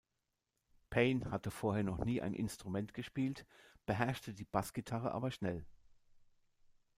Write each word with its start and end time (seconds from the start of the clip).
Payne 0.89 1.29
hatte 1.29 1.51
vorher 1.51 1.83
noch 1.83 1.99
nie 1.99 2.23
ein 2.23 2.33
Instrument 2.33 2.95
gespielt, 2.95 3.45
beherrschte 3.85 4.33
die 4.33 4.45
Bassgitarre 4.45 5.11
aber 5.11 5.29
schnell. 5.29 5.63